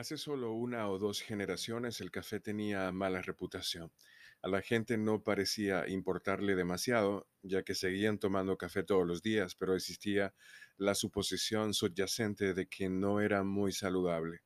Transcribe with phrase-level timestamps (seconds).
[0.00, 3.92] Hace solo una o dos generaciones el café tenía mala reputación.
[4.40, 9.54] A la gente no parecía importarle demasiado, ya que seguían tomando café todos los días,
[9.56, 10.32] pero existía
[10.78, 14.40] la suposición subyacente de que no era muy saludable.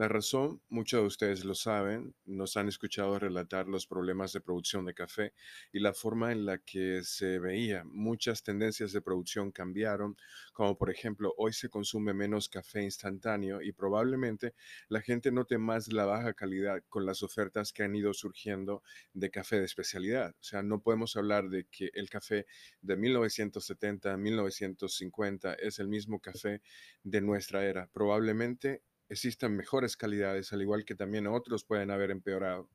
[0.00, 4.86] La razón, muchos de ustedes lo saben, nos han escuchado relatar los problemas de producción
[4.86, 5.34] de café
[5.74, 7.84] y la forma en la que se veía.
[7.84, 10.16] Muchas tendencias de producción cambiaron,
[10.54, 14.54] como por ejemplo, hoy se consume menos café instantáneo y probablemente
[14.88, 18.82] la gente note más la baja calidad con las ofertas que han ido surgiendo
[19.12, 20.30] de café de especialidad.
[20.30, 22.46] O sea, no podemos hablar de que el café
[22.80, 26.62] de 1970, 1950 es el mismo café
[27.02, 27.86] de nuestra era.
[27.92, 32.70] Probablemente existen mejores calidades, al igual que también otros pueden haber empeorado.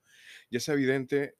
[0.49, 1.37] Y es evidente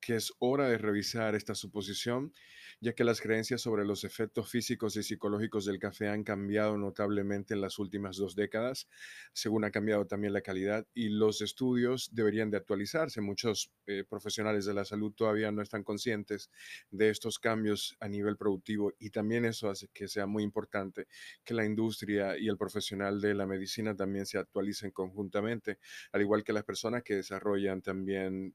[0.00, 2.32] que es hora de revisar esta suposición,
[2.80, 7.54] ya que las creencias sobre los efectos físicos y psicológicos del café han cambiado notablemente
[7.54, 8.88] en las últimas dos décadas,
[9.32, 13.20] según ha cambiado también la calidad, y los estudios deberían de actualizarse.
[13.20, 16.50] Muchos eh, profesionales de la salud todavía no están conscientes
[16.90, 21.06] de estos cambios a nivel productivo y también eso hace que sea muy importante
[21.44, 25.78] que la industria y el profesional de la medicina también se actualicen conjuntamente,
[26.12, 28.54] al igual que las personas que desarrollan también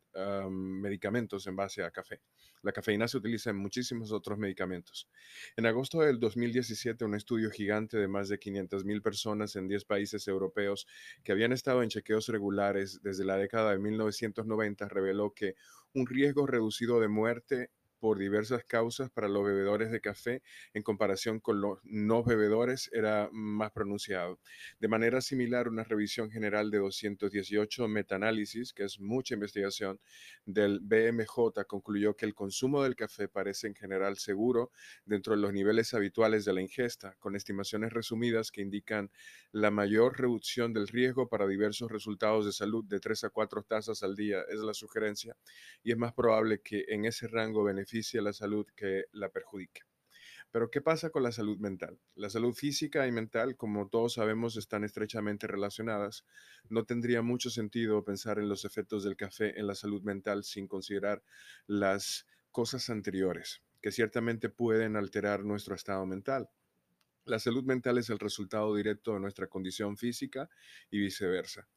[0.52, 2.22] medicamentos en base a café.
[2.62, 5.10] La cafeína se utiliza en muchísimos otros medicamentos.
[5.56, 10.28] En agosto del 2017, un estudio gigante de más de 500.000 personas en 10 países
[10.28, 10.88] europeos
[11.24, 15.56] que habían estado en chequeos regulares desde la década de 1990 reveló que
[15.94, 17.72] un riesgo reducido de muerte
[18.02, 20.42] por diversas causas para los bebedores de café
[20.74, 24.40] en comparación con los no bebedores era más pronunciado.
[24.80, 30.00] De manera similar, una revisión general de 218 metaanálisis, que es mucha investigación,
[30.46, 34.72] del BMJ concluyó que el consumo del café parece en general seguro
[35.06, 39.12] dentro de los niveles habituales de la ingesta, con estimaciones resumidas que indican
[39.52, 44.02] la mayor reducción del riesgo para diversos resultados de salud de 3 a 4 tazas
[44.02, 45.38] al día, es la sugerencia,
[45.84, 47.91] y es más probable que en ese rango beneficie
[48.22, 49.86] la salud que la perjudica.
[50.52, 52.00] Pero ¿qué pasa con la salud mental?
[52.16, 56.26] La salud física y mental, como todos sabemos, están estrechamente relacionadas.
[56.70, 60.68] No tendría mucho sentido pensar en los efectos del café en la salud mental sin
[60.68, 61.24] considerar
[61.68, 66.50] las cosas anteriores, que ciertamente pueden alterar nuestro estado mental.
[67.24, 70.50] La salud mental es el resultado directo de nuestra condición física
[70.90, 71.70] y viceversa.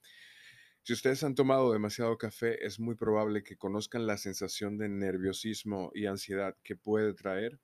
[0.87, 5.91] Si ustedes han tomado demasiado café, es muy probable que conozcan la sensación de nerviosismo
[5.95, 7.59] y ansiedad que puede traer,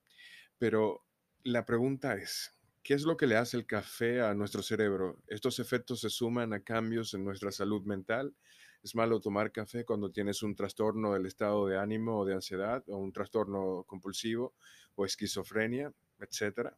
[0.57, 1.05] pero
[1.43, 5.19] la pregunta es, ¿qué es lo que le hace el café a nuestro cerebro?
[5.27, 8.35] ¿Estos efectos se suman a cambios en nuestra salud mental?
[8.83, 12.83] ¿Es malo tomar café cuando tienes un trastorno del estado de ánimo o de ansiedad
[12.89, 14.55] o un trastorno compulsivo
[14.95, 16.75] o esquizofrenia, etcétera?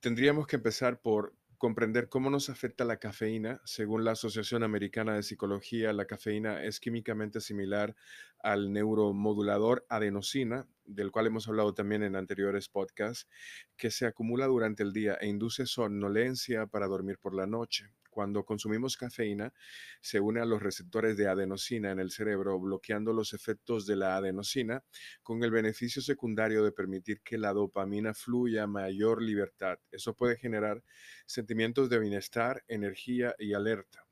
[0.00, 3.60] Tendríamos que empezar por comprender cómo nos afecta la cafeína.
[3.64, 7.94] Según la Asociación Americana de Psicología, la cafeína es químicamente similar
[8.40, 13.28] al neuromodulador adenosina, del cual hemos hablado también en anteriores podcasts,
[13.76, 17.92] que se acumula durante el día e induce somnolencia para dormir por la noche.
[18.10, 19.52] Cuando consumimos cafeína,
[20.00, 24.16] se une a los receptores de adenosina en el cerebro, bloqueando los efectos de la
[24.16, 24.82] adenosina,
[25.22, 29.78] con el beneficio secundario de permitir que la dopamina fluya a mayor libertad.
[29.92, 30.82] Eso puede generar
[31.26, 34.07] sentimientos de bienestar, energía y alerta.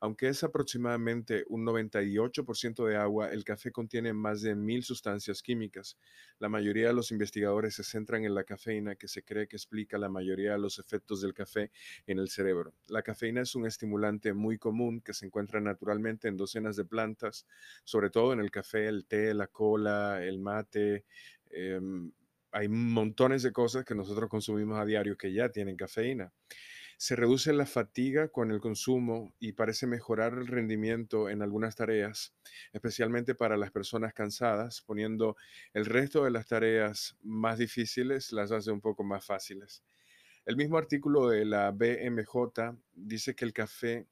[0.00, 5.98] Aunque es aproximadamente un 98% de agua, el café contiene más de mil sustancias químicas.
[6.38, 9.98] La mayoría de los investigadores se centran en la cafeína, que se cree que explica
[9.98, 11.70] la mayoría de los efectos del café
[12.06, 12.74] en el cerebro.
[12.88, 17.46] La cafeína es un estimulante muy común que se encuentra naturalmente en docenas de plantas,
[17.84, 21.04] sobre todo en el café, el té, la cola, el mate.
[21.50, 22.10] Em,
[22.52, 26.32] hay montones de cosas que nosotros consumimos a diario que ya tienen cafeína.
[27.02, 32.34] Se reduce la fatiga con el consumo y parece mejorar el rendimiento en algunas tareas,
[32.74, 35.34] especialmente para las personas cansadas, poniendo
[35.72, 39.82] el resto de las tareas más difíciles, las hace un poco más fáciles.
[40.44, 44.06] El mismo artículo de la BMJ dice que el café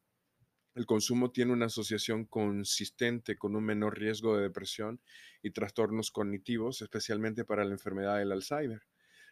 [0.75, 4.99] el consumo tiene una asociación consistente con un menor riesgo de depresión
[5.43, 8.81] y trastornos cognitivos, especialmente para la enfermedad del Alzheimer.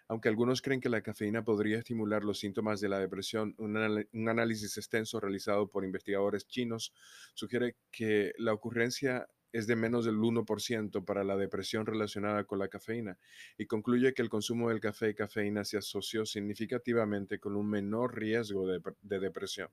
[0.08, 4.76] Aunque algunos creen que la cafeína podría estimular los síntomas de la depresión, un, análisis
[4.76, 6.92] extenso realizado por investigadores chinos
[7.34, 12.68] sugiere que la ocurrencia es de menos del 1% para la depresión relacionada con la
[12.68, 13.18] cafeína
[13.56, 18.16] y concluye que el consumo del café y cafeína se asoció significativamente con un menor
[18.16, 19.70] riesgo de, de depresión.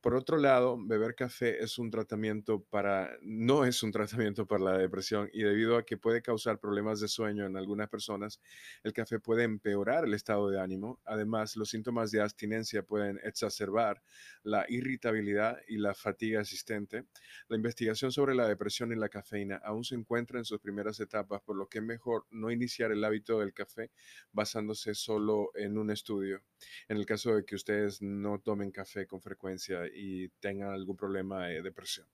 [0.00, 3.90] Por otro lado, beber café es un tratamiento para, no es un
[4.30, 7.88] tratamiento para la depresión y debido a que puede causar problemas de sueño en algunas
[7.88, 8.40] personas,
[8.84, 11.00] el café puede empeorar el estado de ánimo.
[11.04, 14.02] Además, los síntomas de abstinencia pueden exacerbar
[14.42, 17.06] la irritabilidad y la fatiga existente.
[17.48, 21.42] La investigación sobre la depresión y la cafeína aún se encuentra en sus primeras etapas,
[21.42, 23.90] por lo que es mejor no iniciar el hábito del café
[24.32, 26.42] basándose solo en un estudio.
[26.88, 31.46] En el caso de que ustedes no tomen café con frecuencia y tengan algún problema
[31.46, 32.06] de depresión.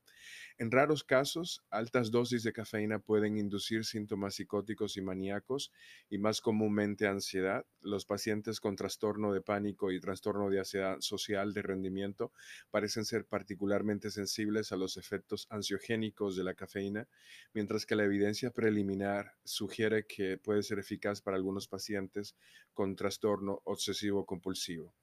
[0.59, 5.73] En raros casos, altas dosis de cafeína pueden inducir síntomas psicóticos y maníacos
[6.11, 7.65] y más comúnmente ansiedad.
[7.81, 12.33] Los pacientes con trastorno de pánico y trastorno de ansiedad social de rendimiento
[12.71, 17.09] parecen ser particularmente sensibles a los efectos ansiogénicos de la cafeína,
[17.55, 22.37] mientras que la evidencia preliminar sugiere que puede ser eficaz para algunos pacientes
[22.75, 24.95] con trastorno obsesivo compulsivo.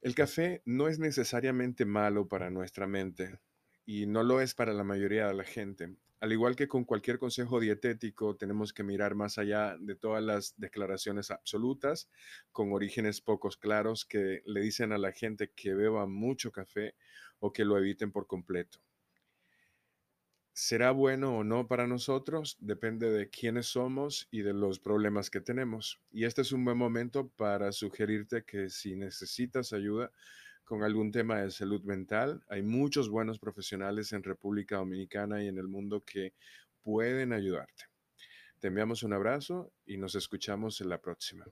[0.00, 3.40] El café no es necesariamente malo para nuestra mente
[3.84, 5.96] y no lo es para la mayoría de la gente.
[6.20, 10.54] Al igual que con cualquier consejo dietético, tenemos que mirar más allá de todas las
[10.56, 12.08] declaraciones absolutas
[12.52, 16.94] con orígenes pocos claros que le dicen a la gente que beba mucho café
[17.40, 18.78] o que lo eviten por completo.
[20.60, 22.56] ¿Será bueno o no para nosotros?
[22.58, 26.00] Depende de quiénes somos y de los problemas que tenemos.
[26.10, 30.10] Y este es un buen momento para sugerirte que si necesitas ayuda,
[30.64, 32.42] con algún tema de salud mental.
[32.48, 36.34] Hay muchos buenos profesionales en República Dominicana y en el mundo que
[36.82, 37.84] pueden ayudarte.
[38.58, 41.46] Te enviamos un abrazo y nos escuchamos en la próxima.